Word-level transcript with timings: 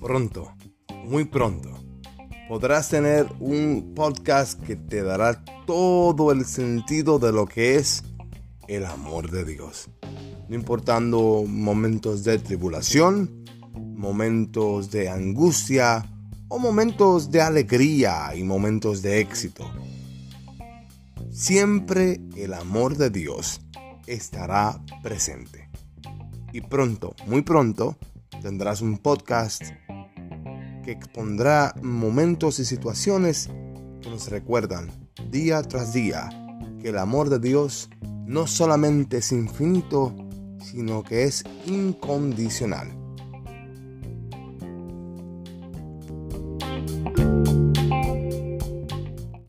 Pronto, 0.00 0.54
muy 1.06 1.24
pronto, 1.24 1.70
podrás 2.48 2.88
tener 2.88 3.26
un 3.40 3.94
podcast 3.96 4.62
que 4.62 4.76
te 4.76 5.02
dará 5.02 5.44
todo 5.66 6.30
el 6.30 6.44
sentido 6.44 7.18
de 7.18 7.32
lo 7.32 7.46
que 7.46 7.74
es 7.74 8.04
el 8.68 8.86
amor 8.86 9.30
de 9.32 9.44
Dios. 9.44 9.90
No 10.48 10.54
importando 10.54 11.44
momentos 11.46 12.22
de 12.22 12.38
tribulación, 12.38 13.44
momentos 13.74 14.92
de 14.92 15.08
angustia 15.08 16.06
o 16.46 16.60
momentos 16.60 17.32
de 17.32 17.42
alegría 17.42 18.36
y 18.36 18.44
momentos 18.44 19.02
de 19.02 19.18
éxito. 19.18 19.68
Siempre 21.32 22.20
el 22.36 22.54
amor 22.54 22.96
de 22.96 23.10
Dios 23.10 23.62
estará 24.06 24.80
presente. 25.02 25.68
Y 26.52 26.60
pronto, 26.60 27.16
muy 27.26 27.42
pronto, 27.42 27.96
tendrás 28.40 28.80
un 28.80 28.98
podcast 28.98 29.62
que 30.88 30.92
expondrá 30.92 31.74
momentos 31.82 32.58
y 32.60 32.64
situaciones 32.64 33.50
que 34.00 34.08
nos 34.08 34.30
recuerdan 34.30 34.88
día 35.30 35.60
tras 35.62 35.92
día 35.92 36.30
que 36.80 36.88
el 36.88 36.96
amor 36.96 37.28
de 37.28 37.38
Dios 37.38 37.90
no 38.24 38.46
solamente 38.46 39.18
es 39.18 39.30
infinito, 39.30 40.16
sino 40.58 41.02
que 41.02 41.24
es 41.24 41.44
incondicional. 41.66 42.88